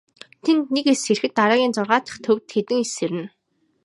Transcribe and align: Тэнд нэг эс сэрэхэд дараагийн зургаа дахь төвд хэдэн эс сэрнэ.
Тэнд 0.43 0.65
нэг 0.75 0.85
эс 0.91 0.99
сэрэхэд 1.05 1.33
дараагийн 1.37 1.75
зургаа 1.75 1.99
дахь 2.05 2.19
төвд 2.25 2.47
хэдэн 2.53 2.79
эс 2.83 2.91
сэрнэ. 2.97 3.25